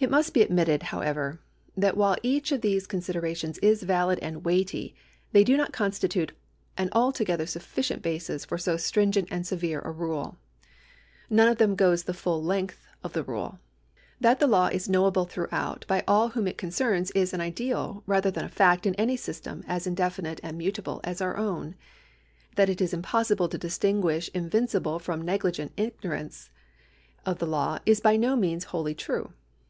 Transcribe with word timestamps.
It 0.00 0.10
must 0.12 0.32
be 0.32 0.42
admitted, 0.42 0.84
however, 0.84 1.40
that 1.76 1.96
while 1.96 2.14
each 2.22 2.52
of 2.52 2.60
these 2.60 2.86
considerations 2.86 3.58
is 3.58 3.82
valid 3.82 4.20
and 4.20 4.44
weighty, 4.44 4.94
they 5.32 5.42
do 5.42 5.56
not 5.56 5.72
constitute 5.72 6.30
an 6.76 6.88
altogether 6.92 7.46
sufhcient 7.46 8.00
basis 8.00 8.44
for 8.44 8.58
so 8.58 8.76
stringent 8.76 9.26
and 9.28 9.44
severe 9.44 9.80
a 9.80 9.90
rule.' 9.90 10.38
None 11.28 11.48
of 11.48 11.58
them 11.58 11.74
goes 11.74 12.04
the 12.04 12.14
full 12.14 12.40
length 12.40 12.80
of 13.02 13.12
the 13.12 13.24
rule. 13.24 13.58
That 14.20 14.38
the 14.38 14.46
law 14.46 14.68
is 14.68 14.88
knowable 14.88 15.24
throughout 15.24 15.84
by 15.88 16.04
all 16.06 16.28
whom 16.28 16.46
it 16.46 16.56
concerns 16.58 17.10
is 17.10 17.32
an 17.32 17.40
ideal 17.40 18.04
rather 18.06 18.30
than 18.30 18.44
a 18.44 18.48
fact 18.48 18.86
in 18.86 18.94
any 18.94 19.16
system 19.16 19.64
as 19.66 19.84
indefinite 19.84 20.38
and 20.44 20.56
mutable 20.56 21.00
as 21.02 21.20
our 21.20 21.34
OAvn. 21.36 21.74
That 22.54 22.70
it 22.70 22.80
is 22.80 22.94
impossible 22.94 23.48
to 23.48 23.58
distinguish 23.58 24.30
invincible 24.32 25.00
from 25.00 25.22
negligent 25.22 25.72
ignorance 25.76 26.50
of 27.26 27.40
the 27.40 27.48
law 27.48 27.78
is 27.84 27.98
by 28.00 28.16
no 28.16 28.36
means 28.36 28.62
wholly 28.70 28.94
true. 28.94 29.32